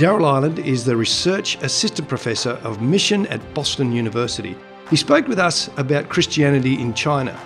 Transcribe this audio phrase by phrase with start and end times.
[0.00, 4.56] Daryl Ireland is the Research Assistant Professor of Mission at Boston University.
[4.88, 7.38] He spoke with us about Christianity in China,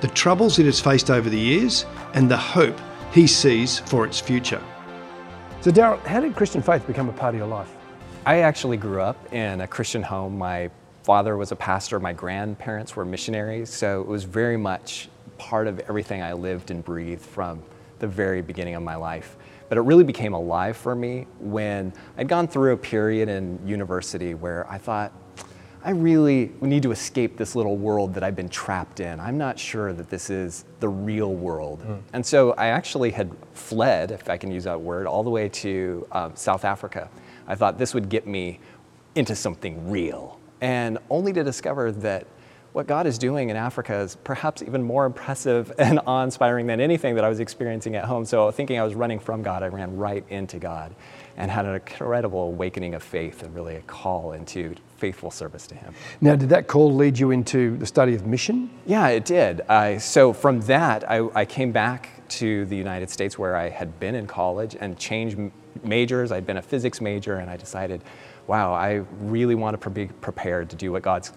[0.00, 2.76] the troubles it has faced over the years, and the hope
[3.12, 4.60] he sees for its future.
[5.60, 7.72] So, Daryl, how did Christian faith become a part of your life?
[8.26, 10.36] I actually grew up in a Christian home.
[10.36, 10.68] My
[11.04, 15.78] father was a pastor, my grandparents were missionaries, so it was very much part of
[15.88, 17.62] everything I lived and breathed from
[18.00, 19.36] the very beginning of my life.
[19.70, 24.34] But it really became alive for me when I'd gone through a period in university
[24.34, 25.12] where I thought,
[25.84, 29.20] I really need to escape this little world that I've been trapped in.
[29.20, 31.82] I'm not sure that this is the real world.
[31.82, 32.02] Mm.
[32.12, 35.48] And so I actually had fled, if I can use that word, all the way
[35.48, 37.08] to um, South Africa.
[37.46, 38.58] I thought this would get me
[39.14, 40.40] into something real.
[40.60, 42.26] And only to discover that
[42.72, 46.80] what God is doing in Africa is perhaps even more impressive and awe inspiring than
[46.80, 48.24] anything that I was experiencing at home.
[48.24, 50.94] So, thinking I was running from God, I ran right into God
[51.36, 55.74] and had an incredible awakening of faith and really a call into faithful service to
[55.74, 55.94] Him.
[56.20, 58.70] Now, did that call lead you into the study of mission?
[58.86, 59.62] Yeah, it did.
[59.62, 63.98] I, so, from that, I, I came back to the United States where I had
[63.98, 65.38] been in college and changed
[65.82, 66.30] majors.
[66.30, 68.02] I'd been a physics major, and I decided,
[68.46, 71.32] wow, I really want to be prepared to do what God's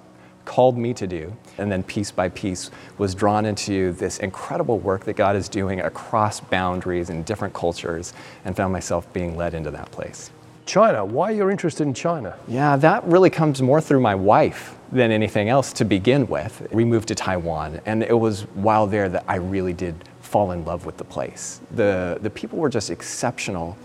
[0.46, 5.06] called me to do, and then piece by piece was drawn into this incredible work
[5.06, 8.14] that God is doing across boundaries and different cultures,
[8.46, 10.32] and found myself being led into that place.
[10.66, 12.38] China, why are you're interested in China?
[12.48, 16.68] Yeah, that really comes more through my wife than anything else to begin with.
[16.72, 20.64] We moved to Taiwan, and it was while there that I really did fall in
[20.64, 21.60] love with the place.
[21.72, 23.78] The, the people were just exceptional,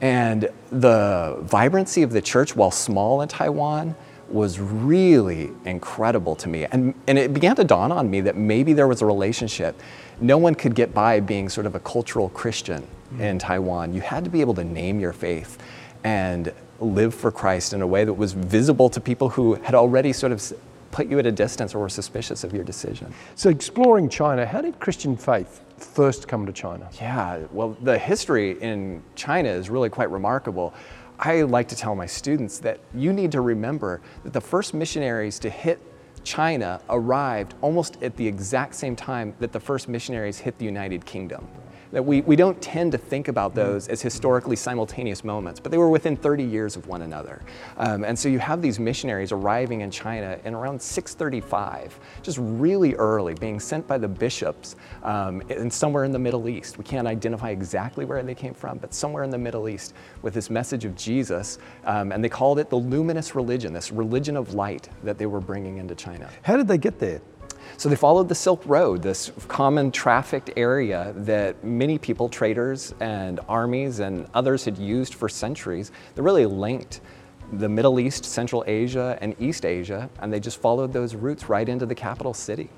[0.00, 3.94] and the vibrancy of the church, while small in Taiwan,
[4.30, 6.64] was really incredible to me.
[6.66, 9.80] And, and it began to dawn on me that maybe there was a relationship.
[10.20, 13.20] No one could get by being sort of a cultural Christian mm-hmm.
[13.20, 13.92] in Taiwan.
[13.92, 15.58] You had to be able to name your faith
[16.04, 20.12] and live for Christ in a way that was visible to people who had already
[20.12, 20.52] sort of
[20.90, 23.12] put you at a distance or were suspicious of your decision.
[23.36, 26.88] So, exploring China, how did Christian faith first come to China?
[27.00, 30.74] Yeah, well, the history in China is really quite remarkable.
[31.22, 35.38] I like to tell my students that you need to remember that the first missionaries
[35.40, 35.78] to hit
[36.24, 41.04] China arrived almost at the exact same time that the first missionaries hit the United
[41.04, 41.46] Kingdom
[41.92, 45.78] that we, we don't tend to think about those as historically simultaneous moments, but they
[45.78, 47.42] were within 30 years of one another.
[47.76, 52.94] Um, and so you have these missionaries arriving in China in around 635, just really
[52.94, 56.78] early, being sent by the bishops um, in somewhere in the Middle East.
[56.78, 60.34] We can't identify exactly where they came from, but somewhere in the Middle East with
[60.34, 61.58] this message of Jesus.
[61.84, 65.40] Um, and they called it the luminous religion, this religion of light that they were
[65.40, 66.28] bringing into China.
[66.42, 67.20] How did they get there?
[67.80, 73.40] So they followed the Silk Road, this common trafficked area that many people, traders and
[73.48, 77.00] armies and others had used for centuries that really linked
[77.54, 81.66] the Middle East, Central Asia, and East Asia, and they just followed those routes right
[81.66, 82.68] into the capital city.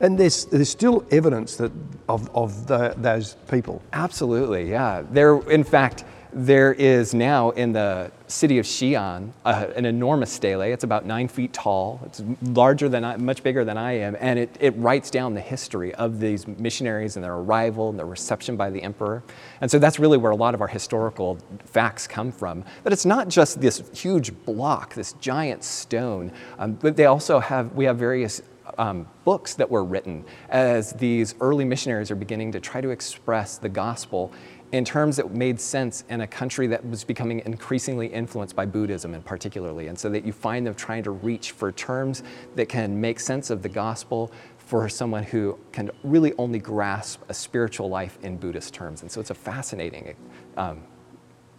[0.00, 1.70] And there's, there's still evidence that
[2.08, 3.82] of, of the, those people.
[3.92, 5.02] Absolutely, yeah.
[5.10, 6.04] There, in fact,
[6.36, 10.60] there is now in the city of Xi'an uh, an enormous stele.
[10.60, 11.98] It's about nine feet tall.
[12.04, 15.40] It's larger than I, much bigger than I am, and it, it writes down the
[15.40, 19.22] history of these missionaries and their arrival and their reception by the emperor.
[19.62, 22.66] And so that's really where a lot of our historical facts come from.
[22.84, 27.72] But it's not just this huge block, this giant stone, um, but they also have
[27.72, 28.42] we have various
[28.78, 33.58] um, books that were written as these early missionaries are beginning to try to express
[33.58, 34.32] the gospel
[34.72, 39.14] in terms that made sense in a country that was becoming increasingly influenced by Buddhism
[39.14, 39.86] and particularly.
[39.86, 42.22] And so that you find them trying to reach for terms
[42.56, 47.34] that can make sense of the gospel for someone who can really only grasp a
[47.34, 49.02] spiritual life in Buddhist terms.
[49.02, 50.16] And so it's a fascinating
[50.56, 50.82] um,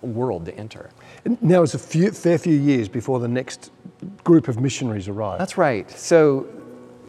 [0.02, 0.90] world to enter.
[1.42, 3.72] Now, it's a few, fair few years before the next
[4.24, 5.40] group of missionaries arrived.
[5.40, 5.90] That's right.
[5.90, 6.48] So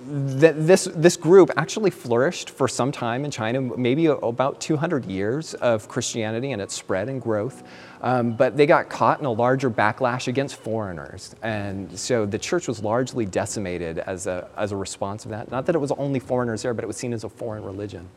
[0.08, 5.88] this, this group actually flourished for some time in China, maybe about 200 years of
[5.88, 7.62] Christianity and its spread and growth.
[8.00, 11.34] Um, but they got caught in a larger backlash against foreigners.
[11.42, 15.50] And so the church was largely decimated as a, as a response of that.
[15.50, 18.08] Not that it was only foreigners there, but it was seen as a foreign religion.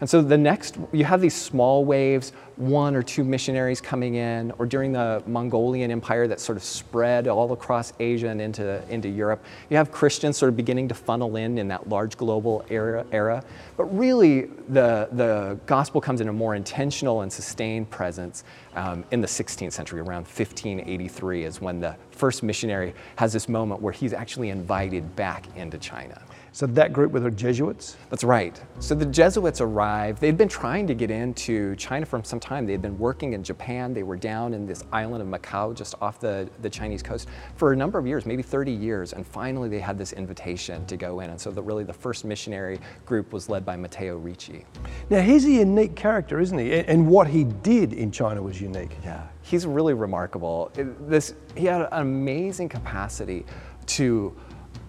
[0.00, 4.52] And so the next, you have these small waves, one or two missionaries coming in,
[4.58, 9.08] or during the Mongolian Empire that sort of spread all across Asia and into, into
[9.08, 9.44] Europe.
[9.70, 13.04] You have Christians sort of beginning to funnel in in that large global era.
[13.12, 13.42] era.
[13.76, 18.44] But really, the, the gospel comes in a more intentional and sustained presence
[18.74, 23.80] um, in the 16th century, around 1583, is when the first missionary has this moment
[23.80, 26.20] where he's actually invited back into China.
[26.54, 27.96] So that group with the Jesuits?
[28.10, 28.62] That's right.
[28.78, 30.20] So the Jesuits arrived.
[30.20, 32.64] They'd been trying to get into China for some time.
[32.64, 33.92] They had been working in Japan.
[33.92, 37.72] They were down in this island of Macau, just off the, the Chinese coast, for
[37.72, 39.14] a number of years, maybe 30 years.
[39.14, 41.30] And finally, they had this invitation to go in.
[41.30, 44.64] And so, the, really, the first missionary group was led by Matteo Ricci.
[45.10, 46.72] Now, he's a unique character, isn't he?
[46.72, 48.96] And what he did in China was unique.
[49.02, 50.70] Yeah, he's really remarkable.
[50.76, 53.44] This, he had an amazing capacity
[53.86, 54.34] to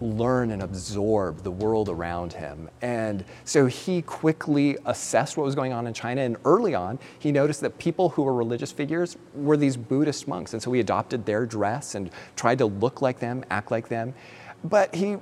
[0.01, 2.69] learn and absorb the world around him.
[2.81, 6.21] And so he quickly assessed what was going on in China.
[6.21, 10.53] And early on, he noticed that people who were religious figures were these Buddhist monks.
[10.53, 14.13] And so he adopted their dress and tried to look like them, act like them.
[14.63, 15.17] But he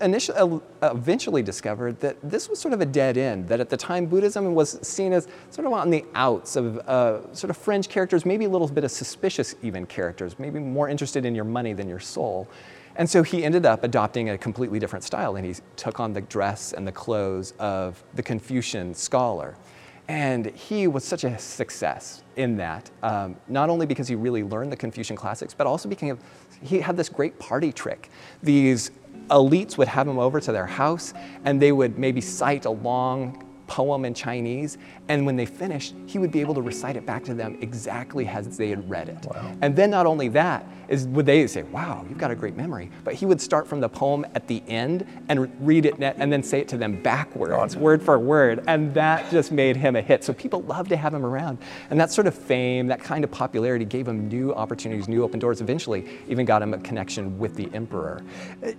[0.00, 3.76] initially, uh, eventually discovered that this was sort of a dead end, that at the
[3.76, 7.88] time Buddhism was seen as sort of on the outs of uh, sort of fringe
[7.88, 11.72] characters, maybe a little bit of suspicious even characters, maybe more interested in your money
[11.72, 12.48] than your soul.
[13.00, 16.20] And so he ended up adopting a completely different style, and he took on the
[16.20, 19.56] dress and the clothes of the Confucian scholar.
[20.08, 24.70] And he was such a success in that, um, not only because he really learned
[24.70, 26.18] the Confucian classics, but also because
[26.60, 28.10] he had this great party trick.
[28.42, 28.90] These
[29.30, 31.14] elites would have him over to their house,
[31.46, 34.76] and they would maybe cite a long poem in Chinese,
[35.10, 38.28] and when they finished, he would be able to recite it back to them exactly
[38.28, 39.26] as they had read it.
[39.26, 39.52] Wow.
[39.60, 42.90] And then not only that, is would they say, "Wow, you've got a great memory,"
[43.02, 46.44] but he would start from the poem at the end and read it and then
[46.44, 50.22] say it to them backwards, word for word, and that just made him a hit.
[50.22, 51.58] So people loved to have him around,
[51.90, 55.40] and that sort of fame, that kind of popularity, gave him new opportunities, new open
[55.40, 55.60] doors.
[55.60, 58.22] Eventually, even got him a connection with the emperor.
[58.64, 58.72] Uh,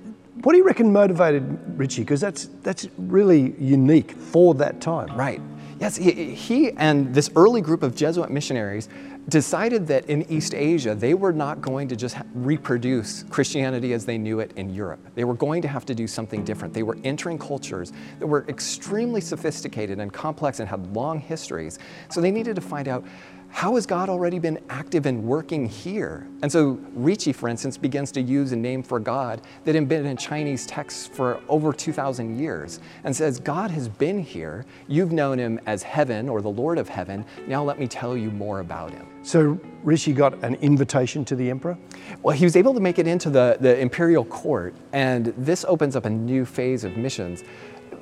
[0.44, 1.44] what do you reckon motivated
[1.78, 2.04] Ricci?
[2.04, 5.14] Because that's that's really unique for that time.
[5.16, 5.42] Right.
[5.82, 8.88] Yes, he, and this early group of Jesuit missionaries
[9.30, 14.20] decided that in East Asia they were not going to just reproduce Christianity as they
[14.20, 15.00] knew it in Europe.
[15.16, 16.76] They were going to have to do something different.
[16.76, 21.80] They were entering cultures that were extremely sophisticated and complex and had long histories.
[22.12, 23.04] So they needed to find out
[23.52, 26.28] how has God already been active and working here?
[26.42, 30.06] And so Ricci, for instance, begins to use a name for God that had been
[30.06, 34.66] in Chinese texts for over 2,000 years and says, God has been here.
[34.88, 37.26] You've known him as heaven or the Lord of heaven.
[37.46, 39.08] Now let me tell you more about him.
[39.22, 41.78] So Ricci got an invitation to the emperor?
[42.24, 45.96] Well, he was able to make it into the, the imperial court, and this opens
[45.96, 47.44] up a new phase of missions,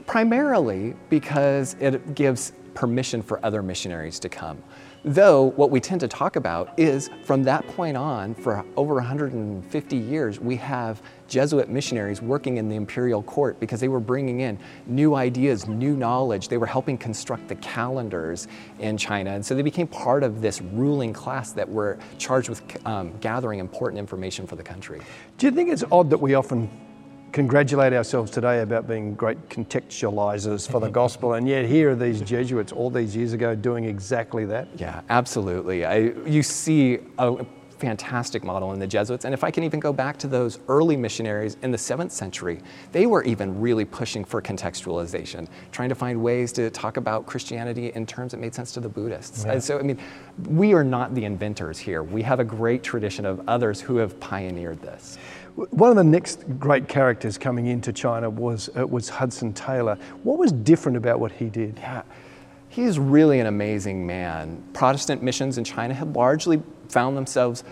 [0.05, 4.61] primarily because it gives permission for other missionaries to come.
[5.05, 9.95] Though what we tend to talk about is from that point on, for over 150
[9.95, 14.59] years, we have Jesuit missionaries working in the imperial court because they were bringing in
[14.87, 16.49] new ideas, new knowledge.
[16.49, 18.49] They were helping construct the calendars
[18.79, 19.31] in China.
[19.31, 23.59] And so they became part of this ruling class that were charged with um, gathering
[23.59, 24.99] important information for the country.
[25.37, 26.69] Do you think it's odd that we often
[27.31, 30.93] congratulate ourselves today about being great contextualizers for the mm-hmm.
[30.93, 34.67] gospel, and yet here are these Jesuits all these years ago doing exactly that.
[34.77, 35.85] Yeah, absolutely.
[35.85, 37.45] I, you see a
[37.79, 40.97] fantastic model in the Jesuits, and if I can even go back to those early
[40.97, 42.59] missionaries in the seventh century,
[42.91, 47.91] they were even really pushing for contextualization, trying to find ways to talk about Christianity
[47.95, 49.45] in terms that made sense to the Buddhists.
[49.45, 49.53] Yeah.
[49.53, 49.97] And so, I mean,
[50.47, 52.03] we are not the inventors here.
[52.03, 55.17] We have a great tradition of others who have pioneered this.
[55.71, 59.97] One of the next great characters coming into China was, uh, was Hudson Taylor.
[60.23, 61.77] What was different about what he did?
[61.79, 62.03] Yeah,
[62.69, 64.63] he's really an amazing man.
[64.71, 67.65] Protestant missions in China had largely found themselves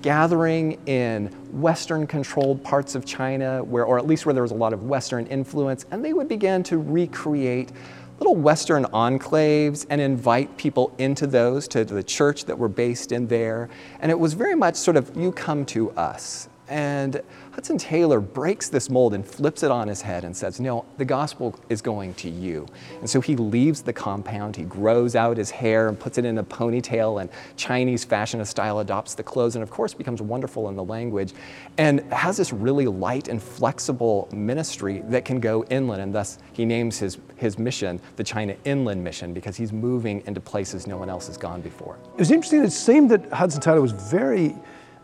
[0.00, 4.56] gathering in Western controlled parts of China, where, or at least where there was a
[4.56, 7.72] lot of Western influence, and they would begin to recreate
[8.20, 13.26] little Western enclaves and invite people into those, to the church that were based in
[13.26, 13.68] there.
[14.00, 16.48] And it was very much sort of, you come to us.
[16.68, 17.20] And
[17.52, 21.04] Hudson Taylor breaks this mold and flips it on his head and says, No, the
[21.04, 22.66] gospel is going to you.
[23.00, 26.38] And so he leaves the compound, he grows out his hair and puts it in
[26.38, 30.68] a ponytail, and Chinese fashion of style adopts the clothes, and of course becomes wonderful
[30.68, 31.32] in the language,
[31.76, 36.00] and has this really light and flexible ministry that can go inland.
[36.00, 40.40] And thus he names his, his mission the China Inland Mission because he's moving into
[40.40, 41.98] places no one else has gone before.
[42.14, 44.56] It was interesting, it seemed that Hudson Taylor was very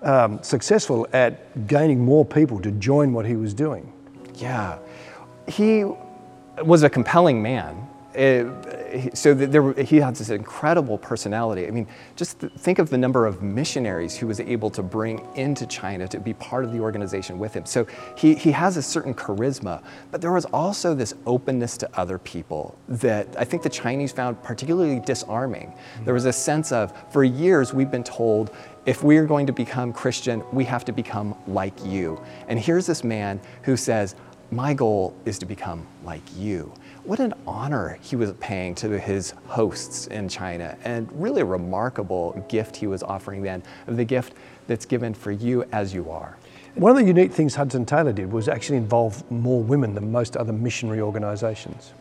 [0.02, 3.92] um, successful at gaining more people to join what he was doing.
[4.36, 4.78] Yeah.
[5.46, 5.84] He
[6.62, 7.89] was a compelling man.
[8.12, 11.66] It, so there, he had this incredible personality.
[11.68, 11.86] I mean,
[12.16, 16.18] just think of the number of missionaries he was able to bring into China to
[16.18, 17.64] be part of the organization with him.
[17.66, 17.86] So
[18.16, 22.76] he, he has a certain charisma, but there was also this openness to other people
[22.88, 25.68] that I think the Chinese found particularly disarming.
[25.68, 26.04] Mm-hmm.
[26.04, 28.50] There was a sense of, for years, we've been told
[28.86, 32.20] if we're going to become Christian, we have to become like you.
[32.48, 34.16] And here's this man who says,
[34.52, 36.72] my goal is to become like you.
[37.04, 42.44] What an honor he was paying to his hosts in China, and really a remarkable
[42.48, 44.34] gift he was offering then, the gift
[44.66, 46.36] that's given for you as you are.
[46.74, 50.36] One of the unique things Hudson Taylor did was actually involve more women than most
[50.36, 51.92] other missionary organizations.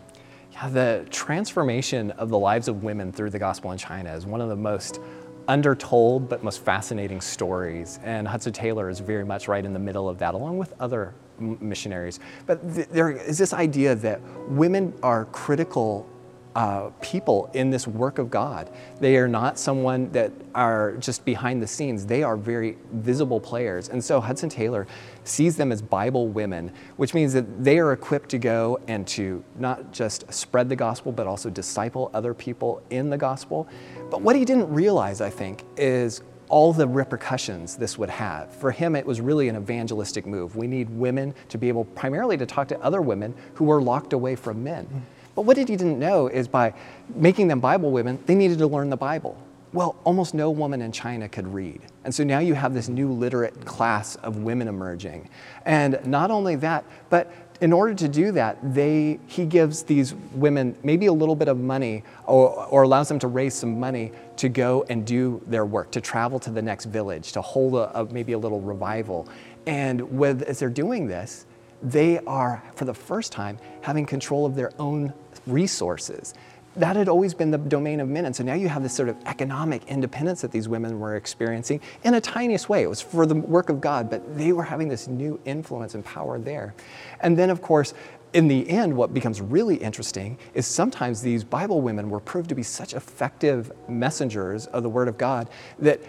[0.52, 4.42] Yeah, the transformation of the lives of women through the gospel in China is one
[4.42, 5.00] of the most
[5.48, 8.00] undertold but most fascinating stories.
[8.04, 11.14] And Hudson Taylor is very much right in the middle of that, along with other
[11.40, 12.20] missionaries.
[12.46, 16.08] But th- there is this idea that women are critical
[16.56, 18.70] uh, people in this work of God.
[19.00, 22.06] They are not someone that are just behind the scenes.
[22.06, 23.90] They are very visible players.
[23.90, 24.88] And so Hudson Taylor
[25.24, 29.44] sees them as Bible women, which means that they are equipped to go and to
[29.58, 33.68] not just spread the gospel, but also disciple other people in the gospel.
[34.10, 38.52] But what he didn't realize, I think, is all the repercussions this would have.
[38.54, 40.56] For him, it was really an evangelistic move.
[40.56, 44.14] We need women to be able primarily to talk to other women who were locked
[44.14, 44.86] away from men.
[44.86, 45.00] Mm-hmm.
[45.36, 46.74] But what he didn't know is by
[47.16, 49.38] making them Bible women, they needed to learn the Bible.
[49.72, 51.82] Well, almost no woman in China could read.
[52.04, 55.30] And so now you have this new literate class of women emerging.
[55.64, 60.78] And not only that, but in order to do that, they, he gives these women
[60.84, 64.48] maybe a little bit of money or, or allows them to raise some money to
[64.48, 68.06] go and do their work, to travel to the next village, to hold a, a
[68.06, 69.28] maybe a little revival.
[69.68, 71.46] And with, as they're doing this,
[71.84, 75.14] they are, for the first time, having control of their own
[75.46, 76.34] resources.
[76.80, 78.26] That had always been the domain of men.
[78.26, 81.82] And so now you have this sort of economic independence that these women were experiencing
[82.04, 82.84] in a tiniest way.
[82.84, 86.06] It was for the work of God, but they were having this new influence and
[86.06, 86.74] power there.
[87.20, 87.94] And then, of course,
[88.32, 92.56] in the end, what becomes really interesting is sometimes these Bible women were proved to
[92.56, 96.00] be such effective messengers of the Word of God that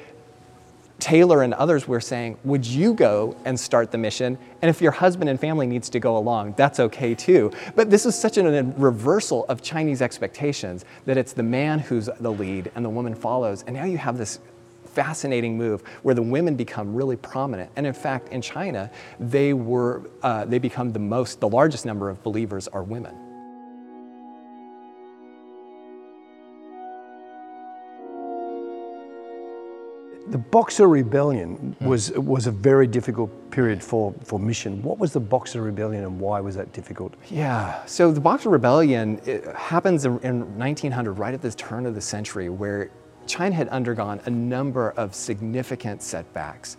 [1.00, 4.38] Taylor and others were saying, Would you go and start the mission?
[4.62, 7.50] And if your husband and family needs to go along, that's okay too.
[7.75, 12.33] But this is such a reversal of Chinese expectations that it's the man who's the
[12.33, 13.64] lead and the woman follows.
[13.66, 14.38] And now you have this
[14.85, 17.71] fascinating move where the women become really prominent.
[17.76, 22.11] And in fact, in China, they were uh, they become the most, the largest number
[22.11, 23.29] of believers are women.
[30.30, 31.87] The Boxer Rebellion hmm.
[31.87, 34.80] was was a very difficult period for, for mission.
[34.80, 37.14] What was the Boxer Rebellion and why was that difficult?
[37.28, 39.20] Yeah, so the Boxer Rebellion
[39.56, 42.90] happens in, in 1900, right at the turn of the century, where
[43.26, 46.76] China had undergone a number of significant setbacks.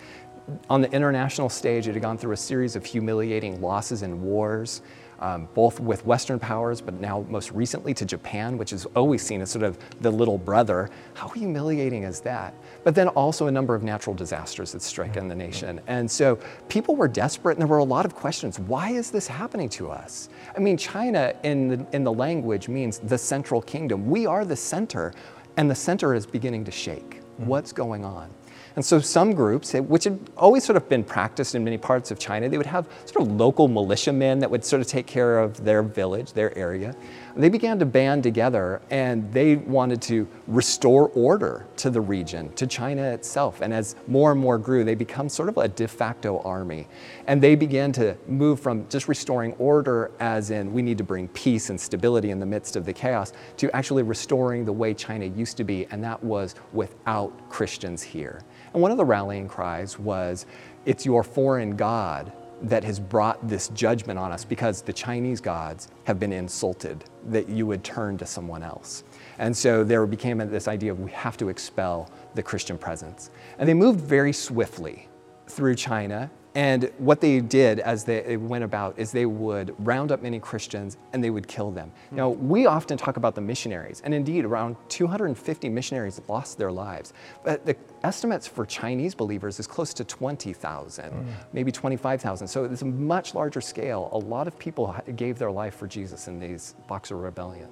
[0.70, 4.82] On the international stage, it had gone through a series of humiliating losses in wars
[5.22, 9.42] um, both with Western powers, but now most recently to Japan, which is always seen
[9.42, 10.90] as sort of the little brother.
[11.14, 12.54] How humiliating is that?
[12.84, 15.80] But then also a number of natural disasters that strike in the nation.
[15.88, 18.60] And so people were desperate, and there were a lot of questions.
[18.60, 20.30] Why is this happening to us?
[20.56, 24.10] I mean, China in the, in the language means the central kingdom.
[24.10, 25.14] We are the center,
[25.58, 27.22] and the center is beginning to shake.
[27.22, 27.46] Mm-hmm.
[27.46, 28.30] What's going on?
[28.76, 32.20] And so some groups, which had always sort of been practiced in many parts of
[32.20, 35.64] China, they would have sort of local militiamen that would sort of take care of
[35.64, 36.96] their village, their area.
[37.36, 42.68] They began to band together and they wanted to restore order to the region, to
[42.68, 43.62] China itself.
[43.62, 46.88] And as more and more grew, they become sort of a de facto army.
[47.28, 51.28] And they began to move from just restoring order, as in we need to bring
[51.30, 55.26] peace and stability in the midst of the chaos, to actually restoring the way China
[55.26, 58.42] used to be, and that was without Christians here.
[58.74, 60.46] And one of the rallying cries was,
[60.86, 62.32] It's your foreign God
[62.64, 67.50] that has brought this judgment on us because the Chinese gods have been insulted, that
[67.50, 69.04] you would turn to someone else.
[69.40, 73.32] And so there became this idea of we have to expel the Christian presence.
[73.58, 75.08] And they moved very swiftly
[75.48, 80.22] through China and what they did as they went about is they would round up
[80.22, 81.92] many Christians and they would kill them.
[82.08, 82.16] Mm-hmm.
[82.18, 87.14] Now, we often talk about the missionaries, and indeed, around 250 missionaries lost their lives.
[87.46, 91.26] But the estimates for Chinese believers is close to 20,000, mm.
[91.54, 92.48] maybe 25,000.
[92.48, 94.10] So it's a much larger scale.
[94.12, 97.70] A lot of people gave their life for Jesus in these Boxer Rebellion.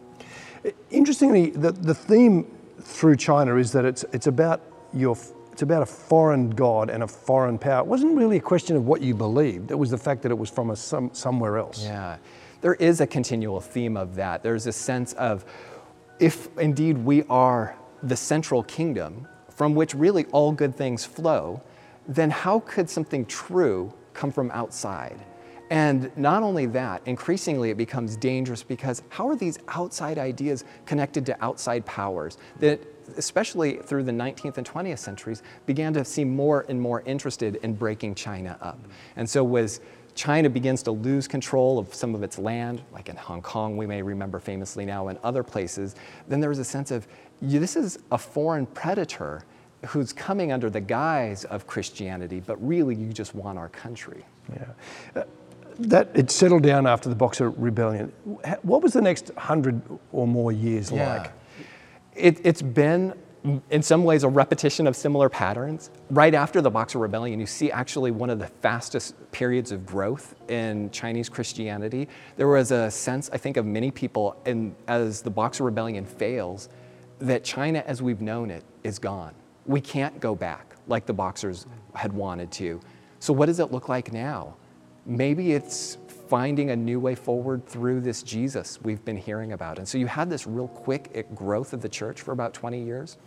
[0.90, 2.46] Interestingly, the, the theme
[2.82, 4.62] through China is that it's, it's about
[4.94, 5.18] your
[5.60, 7.82] it's about a foreign God and a foreign power.
[7.82, 10.38] It wasn't really a question of what you believed, it was the fact that it
[10.38, 11.84] was from a, some, somewhere else.
[11.84, 12.16] Yeah,
[12.62, 14.42] there is a continual theme of that.
[14.42, 15.44] There's a sense of
[16.18, 21.62] if indeed we are the central kingdom from which really all good things flow,
[22.08, 25.20] then how could something true come from outside?
[25.70, 31.26] And not only that, increasingly it becomes dangerous because how are these outside ideas connected
[31.26, 32.82] to outside powers that
[33.18, 37.74] especially through the 19th and 20th centuries, began to seem more and more interested in
[37.74, 38.80] breaking China up.
[39.16, 39.82] And so was
[40.16, 43.86] China begins to lose control of some of its land, like in Hong Kong, we
[43.86, 45.96] may remember famously now, and other places,
[46.28, 47.08] then there was a sense of
[47.42, 49.44] this is a foreign predator
[49.86, 54.26] who's coming under the guise of Christianity, but really you just want our country.
[54.52, 54.66] Yeah.
[55.16, 55.24] Uh,
[55.80, 58.12] that it settled down after the Boxer Rebellion.
[58.64, 61.18] What was the next hundred or more years yeah.
[61.18, 61.32] like?
[62.20, 63.14] It, it's been
[63.70, 65.90] in some ways a repetition of similar patterns.
[66.10, 70.36] Right after the Boxer Rebellion, you see actually one of the fastest periods of growth
[70.50, 72.10] in Chinese Christianity.
[72.36, 76.68] There was a sense, I think, of many people, in, as the Boxer Rebellion fails,
[77.20, 79.34] that China as we've known it is gone.
[79.66, 82.82] We can't go back like the Boxers had wanted to.
[83.20, 84.56] So, what does it look like now?
[85.06, 85.98] Maybe it's
[86.30, 89.80] finding a new way forward through this Jesus we've been hearing about.
[89.80, 93.18] And so you had this real quick growth of the church for about 20 years.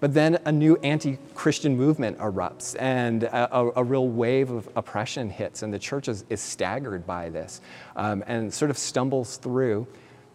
[0.00, 4.68] But then a new anti Christian movement erupts and a, a, a, real wave of
[4.76, 7.60] oppression hits, and the church is, is staggered by this
[7.96, 9.86] um, and sort of stumbles through.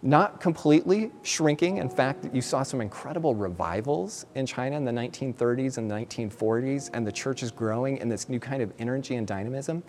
[0.01, 1.77] Not completely shrinking.
[1.77, 7.07] In fact, you saw some incredible revivals in China in the 1930s and 1940s, and
[7.07, 9.81] the church is growing in this new kind of energy and dynamism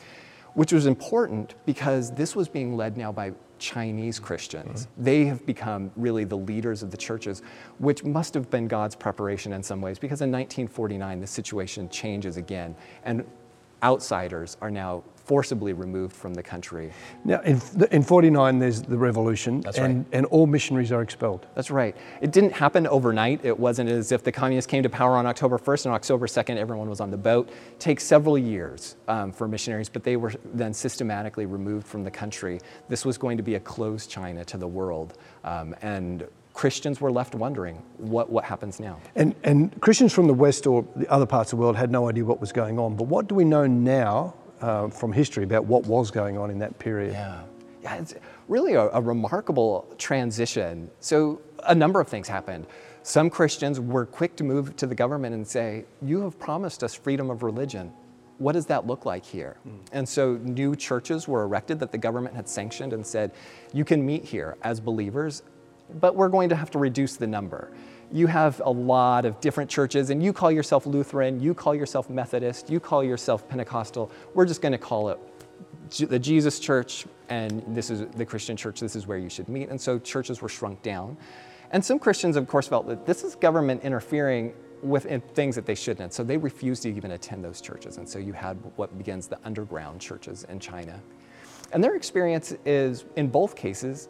[0.55, 4.87] which was important because this was being led now by Chinese Christians.
[4.87, 5.05] Mm-hmm.
[5.05, 7.43] They have become really the leaders of the churches,
[7.79, 12.37] which must have been God's preparation in some ways because in 1949 the situation changes
[12.37, 13.25] again and
[13.83, 16.93] outsiders are now forcibly removed from the country.
[17.25, 20.07] Now, in, in 49, there's the revolution, That's and, right.
[20.13, 21.47] and all missionaries are expelled.
[21.55, 21.97] That's right.
[22.21, 23.45] It didn't happen overnight.
[23.45, 26.57] It wasn't as if the communists came to power on October 1st and October 2nd,
[26.57, 27.49] everyone was on the boat.
[27.49, 32.11] It takes several years um, for missionaries, but they were then systematically removed from the
[32.11, 32.61] country.
[32.89, 35.17] This was going to be a closed China to the world.
[35.43, 39.01] Um, and Christians were left wondering what, what happens now.
[39.17, 42.09] And, and Christians from the West or the other parts of the world had no
[42.09, 42.95] idea what was going on.
[42.95, 46.59] But what do we know now uh, from history about what was going on in
[46.59, 47.13] that period.
[47.13, 47.43] Yeah,
[47.83, 48.15] yeah, it's
[48.49, 50.91] really a, a remarkable transition.
[51.01, 52.67] So a number of things happened.
[53.03, 56.95] Some Christians were quick to move to the government and say, "You have promised us
[56.95, 57.93] freedom of religion.
[58.39, 59.81] What does that look like here?" Mm.
[59.93, 63.33] And so new churches were erected that the government had sanctioned and said,
[63.75, 65.43] "You can meet here as believers,
[66.01, 67.71] but we're going to have to reduce the number."
[68.13, 72.09] You have a lot of different churches, and you call yourself Lutheran, you call yourself
[72.11, 74.11] Methodist, you call yourself Pentecostal.
[74.35, 75.19] We're just going to call it
[76.09, 79.69] the Jesus Church, and this is the Christian church, this is where you should meet.
[79.69, 81.17] And so churches were shrunk down.
[81.71, 85.75] And some Christians, of course, felt that this is government interfering with things that they
[85.75, 86.13] shouldn't.
[86.13, 87.97] So they refused to even attend those churches.
[87.97, 91.01] And so you had what begins the underground churches in China.
[91.73, 94.09] And their experience is, in both cases,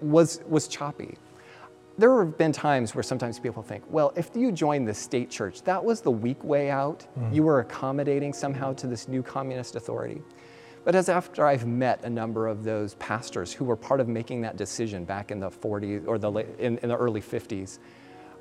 [0.00, 1.16] was, was choppy
[1.96, 5.62] there have been times where sometimes people think, well, if you joined the state church,
[5.62, 7.06] that was the weak way out.
[7.18, 7.34] Mm.
[7.34, 10.20] You were accommodating somehow to this new communist authority.
[10.84, 14.42] But as after I've met a number of those pastors who were part of making
[14.42, 17.78] that decision back in the 40s or the in, in the early 50s,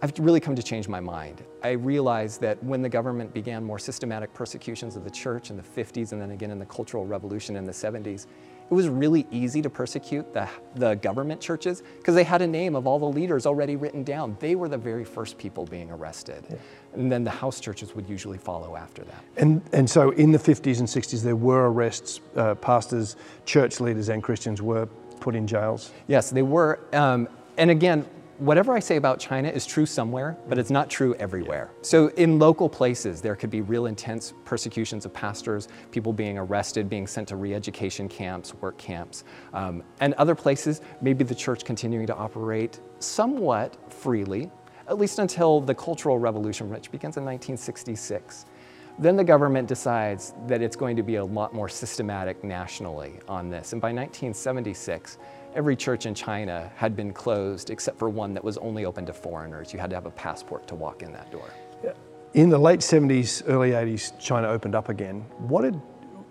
[0.02, 1.44] I've really come to change my mind.
[1.64, 5.64] I realized that when the government began more systematic persecutions of the church in the
[5.64, 8.26] 50s and then again in the Cultural Revolution in the 70s,
[8.70, 12.76] it was really easy to persecute the, the government churches because they had a name
[12.76, 14.36] of all the leaders already written down.
[14.40, 16.44] They were the very first people being arrested.
[16.50, 16.56] Yeah.
[16.94, 19.24] And then the house churches would usually follow after that.
[19.38, 22.20] And, and so in the 50s and 60s, there were arrests.
[22.36, 24.88] Uh, pastors, church leaders, and Christians were
[25.20, 25.92] put in jails?
[26.08, 26.80] Yes, they were.
[26.92, 28.06] Um, and again,
[28.38, 31.72] whatever I say about China is true somewhere, but it's not true everywhere.
[31.82, 36.90] So in local places, there could be real intense persecutions of pastors, people being arrested,
[36.90, 39.24] being sent to re-education camps, work camps.
[39.54, 44.50] Um, and other places, maybe the church continuing to operate somewhat freely,
[44.88, 48.46] at least until the Cultural Revolution, which begins in 1966.
[49.00, 53.50] Then the government decides that it's going to be a lot more systematic nationally on
[53.50, 53.74] this.
[53.74, 55.18] And by 1976,
[55.56, 59.14] every church in China had been closed except for one that was only open to
[59.14, 59.74] foreigners.
[59.74, 61.50] You had to have a passport to walk in that door.
[62.34, 65.22] In the late 70s, early 80s, China opened up again.
[65.38, 65.80] What did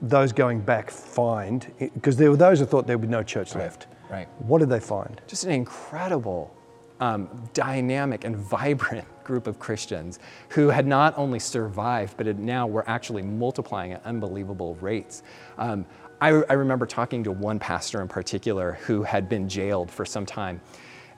[0.01, 1.73] those going back find?
[1.79, 3.63] Because there were those who thought there would be no church right.
[3.63, 3.87] left.
[4.11, 4.29] Right.
[4.39, 5.21] What did they find?
[5.29, 6.53] Just an incredible,
[6.99, 12.85] um, dynamic, and vibrant group of Christians who had not only survived, but now were
[12.91, 15.23] actually multiplying at unbelievable rates.
[15.57, 15.87] Um,
[16.23, 20.25] I, I remember talking to one pastor in particular who had been jailed for some
[20.25, 20.61] time.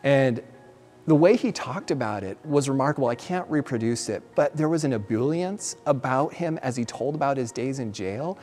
[0.03, 0.43] And
[1.07, 3.09] the way he talked about it was remarkable.
[3.09, 7.37] I can't reproduce it, but there was an ebullience about him as he told about
[7.37, 8.39] his days in jail.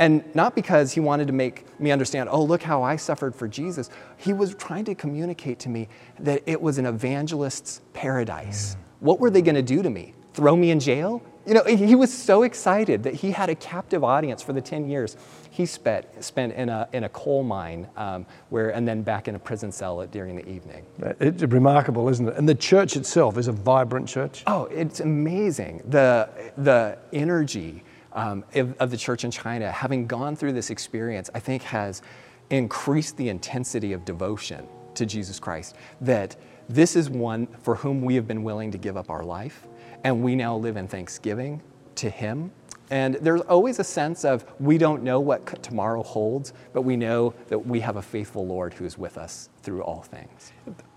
[0.00, 3.48] And not because he wanted to make me understand, oh, look how I suffered for
[3.48, 3.88] Jesus.
[4.18, 5.88] He was trying to communicate to me
[6.20, 8.74] that it was an evangelist's paradise.
[8.74, 8.78] Mm.
[9.00, 10.12] What were they going to do to me?
[10.34, 11.22] Throw me in jail?
[11.46, 14.88] You know, he was so excited that he had a captive audience for the 10
[14.88, 15.16] years
[15.52, 19.34] he spent, spent in, a, in a coal mine um, where, and then back in
[19.34, 20.86] a prison cell during the evening.
[21.20, 22.36] It's remarkable, isn't it?
[22.36, 24.44] And the church itself is a vibrant church.
[24.46, 25.82] Oh, it's amazing.
[25.90, 31.28] The, the energy um, of, of the church in China, having gone through this experience,
[31.34, 32.00] I think has
[32.48, 35.76] increased the intensity of devotion to Jesus Christ.
[36.00, 36.34] That
[36.74, 39.66] this is one for whom we have been willing to give up our life,
[40.04, 41.62] and we now live in thanksgiving
[41.96, 42.50] to Him
[42.92, 47.32] and there's always a sense of we don't know what tomorrow holds, but we know
[47.48, 50.52] that we have a faithful Lord who is with us through all things.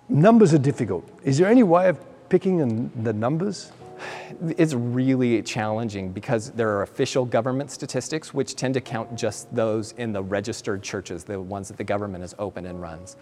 [0.10, 1.10] Numbers are difficult.
[1.24, 3.72] Is there any way of picking the numbers?
[4.58, 9.94] It's really challenging because there are official government statistics which tend to count just those
[9.94, 13.16] in the registered churches, the ones that the government has opened and runs.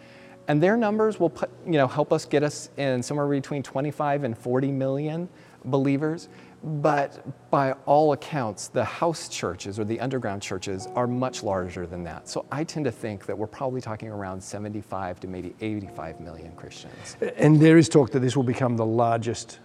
[0.48, 4.24] And their numbers will put, you know, help us get us in somewhere between 25
[4.24, 5.30] and 40 million
[5.66, 6.28] believers.
[6.64, 12.04] But by all accounts, the house churches or the underground churches are much larger than
[12.06, 12.30] that.
[12.30, 16.54] So I tend to think that we're probably talking around 75 to maybe 85 million
[16.56, 17.18] Christians.
[17.38, 19.60] And there is talk that this will become the largest,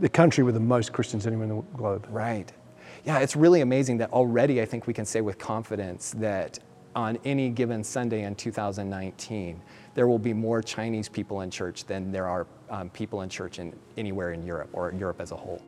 [0.00, 2.06] the country with the most Christians anywhere in the globe.
[2.10, 2.52] Right.
[3.04, 6.58] Yeah, it's really amazing that already I think we can say with confidence that
[6.94, 9.62] on any given Sunday in 2019,
[9.94, 13.58] there will be more Chinese people in church than there are um, people in church
[13.58, 15.62] in anywhere in Europe or Europe as a whole.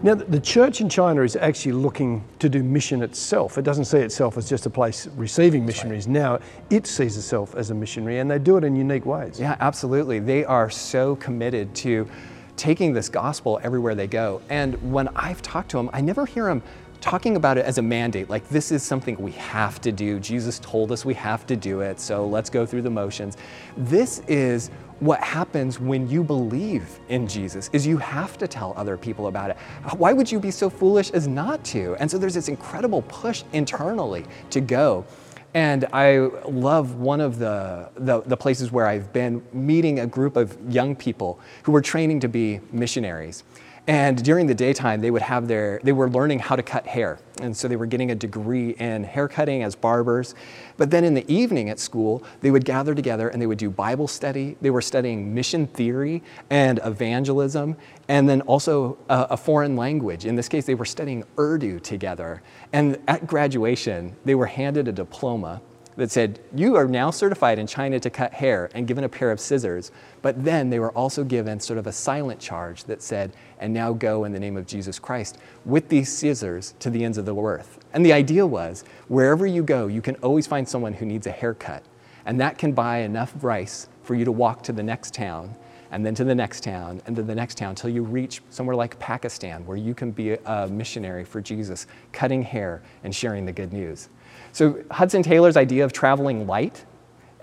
[0.00, 3.58] Now, the church in China is actually looking to do mission itself.
[3.58, 6.06] It doesn't see itself as just a place receiving missionaries.
[6.06, 6.12] Right.
[6.12, 6.38] Now,
[6.70, 9.40] it sees itself as a missionary, and they do it in unique ways.
[9.40, 10.20] Yeah, absolutely.
[10.20, 12.08] They are so committed to
[12.56, 14.40] taking this gospel everywhere they go.
[14.50, 16.62] And when I've talked to them, I never hear them
[17.00, 20.18] talking about it as a mandate, like this is something we have to do.
[20.18, 23.36] Jesus told us we have to do it, so let's go through the motions.
[23.76, 28.96] This is what happens when you believe in Jesus is you have to tell other
[28.96, 29.56] people about it.
[29.96, 31.94] Why would you be so foolish as not to?
[32.00, 35.06] And so there's this incredible push internally to go.
[35.54, 40.36] And I love one of the, the, the, places where I've been meeting a group
[40.36, 43.44] of young people who were training to be missionaries.
[43.88, 47.18] And during the daytime, they would have their, they were learning how to cut hair.
[47.40, 50.34] And so they were getting a degree in haircutting as barbers.
[50.76, 53.70] But then in the evening at school, they would gather together and they would do
[53.70, 54.58] Bible study.
[54.60, 60.26] They were studying mission theory and evangelism, and then also a, a foreign language.
[60.26, 62.42] In this case, they were studying Urdu together.
[62.74, 65.62] And at graduation, they were handed a diploma
[65.98, 69.32] that said, You are now certified in China to cut hair and given a pair
[69.32, 69.90] of scissors.
[70.22, 73.92] But then they were also given sort of a silent charge that said, And now
[73.92, 77.34] go in the name of Jesus Christ with these scissors to the ends of the
[77.34, 77.80] earth.
[77.92, 81.32] And the idea was, wherever you go, you can always find someone who needs a
[81.32, 81.82] haircut.
[82.24, 85.56] And that can buy enough rice for you to walk to the next town
[85.90, 88.76] and then to the next town, and to the next town, until you reach somewhere
[88.76, 93.52] like Pakistan, where you can be a missionary for Jesus, cutting hair and sharing the
[93.52, 94.10] good news.
[94.58, 96.84] So Hudson Taylor's idea of traveling light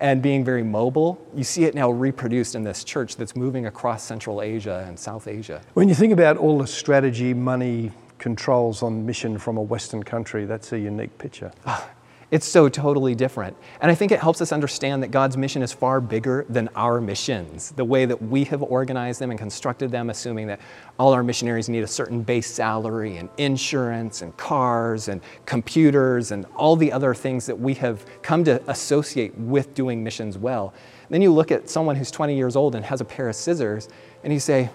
[0.01, 4.03] and being very mobile, you see it now reproduced in this church that's moving across
[4.03, 5.61] Central Asia and South Asia.
[5.75, 10.43] When you think about all the strategy, money, controls on mission from a Western country,
[10.43, 11.53] that's a unique picture.
[11.65, 11.89] Ah,
[12.31, 13.55] it's so totally different.
[13.81, 16.99] And I think it helps us understand that God's mission is far bigger than our
[16.99, 17.71] missions.
[17.71, 20.59] The way that we have organized them and constructed them, assuming that
[20.97, 26.45] all our missionaries need a certain base salary and insurance and cars and computers and
[26.55, 30.73] all the other things that we have come to associate with doing missions well.
[31.09, 33.87] Then you look at someone who's 20 years old and has a pair of scissors,
[34.23, 34.69] and you say,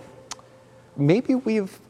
[0.96, 1.80] maybe we've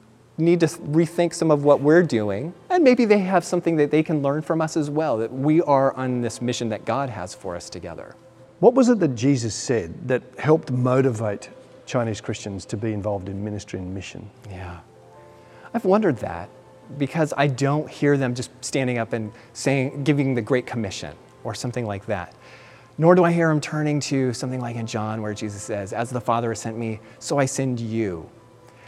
[0.40, 4.03] need to rethink some of what we're doing, and maybe they have something that they
[4.03, 7.35] can learn from us as well, that we are on this mission that God has
[7.35, 8.14] for us together.
[8.61, 11.48] What was it that Jesus said that helped motivate
[11.87, 14.31] Chinese Christians to be involved in ministry and mission?
[14.48, 14.81] Yeah.
[15.72, 16.50] I've wondered that
[16.98, 21.55] because I don't hear them just standing up and saying, giving the Great Commission or
[21.55, 22.35] something like that.
[22.98, 26.11] Nor do I hear them turning to something like in John where Jesus says, As
[26.11, 28.29] the Father has sent me, so I send you.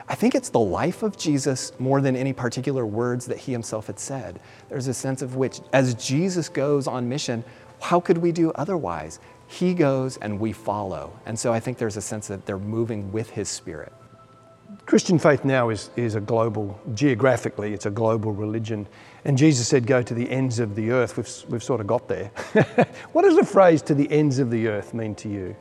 [0.08, 3.86] I think it's the life of Jesus more than any particular words that he himself
[3.86, 4.40] had said.
[4.68, 7.44] There's a sense of which, as Jesus goes on mission,
[7.80, 9.20] how could we do otherwise?
[9.46, 11.12] He goes and we follow.
[11.26, 13.92] And so I think there's a sense that they're moving with his spirit.
[14.86, 18.86] Christian faith now is, is a global, geographically, it's a global religion.
[19.24, 21.16] And Jesus said, Go to the ends of the earth.
[21.16, 22.28] We've, we've sort of got there.
[23.12, 25.54] what does the phrase to the ends of the earth mean to you?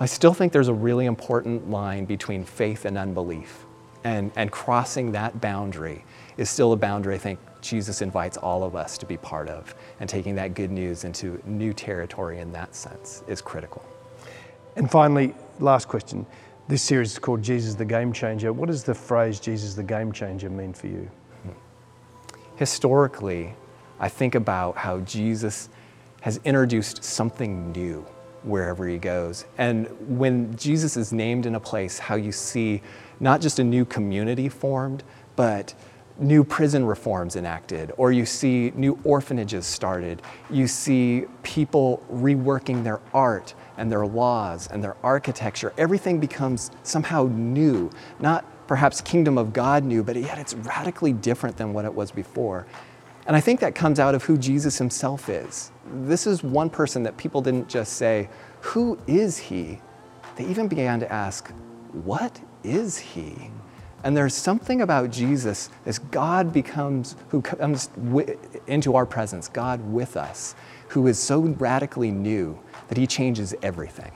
[0.00, 3.64] I still think there's a really important line between faith and unbelief.
[4.04, 6.04] And, and crossing that boundary
[6.36, 9.74] is still a boundary I think Jesus invites all of us to be part of.
[10.00, 13.82] And taking that good news into new territory in that sense is critical.
[14.76, 16.26] And finally, last question.
[16.68, 18.52] This series is called Jesus the Game Changer.
[18.52, 21.10] What does the phrase Jesus the Game Changer mean for you?
[21.42, 22.38] Hmm.
[22.56, 23.54] Historically,
[24.00, 25.68] I think about how Jesus
[26.22, 28.04] has introduced something new
[28.42, 29.44] wherever he goes.
[29.58, 29.88] And
[30.18, 32.82] when Jesus is named in a place, how you see
[33.20, 35.02] not just a new community formed,
[35.36, 35.74] but
[36.18, 40.22] new prison reforms enacted, or you see new orphanages started.
[40.50, 45.72] You see people reworking their art and their laws and their architecture.
[45.76, 51.56] Everything becomes somehow new, not perhaps kingdom of God new, but yet it's radically different
[51.56, 52.66] than what it was before.
[53.26, 55.72] And I think that comes out of who Jesus himself is.
[56.02, 58.28] This is one person that people didn't just say,
[58.60, 59.80] Who is he?
[60.36, 61.50] They even began to ask,
[61.92, 63.50] What is he?
[64.02, 67.88] And there's something about Jesus as God becomes, who comes
[68.66, 70.54] into our presence, God with us,
[70.88, 74.12] who is so radically new that he changes everything.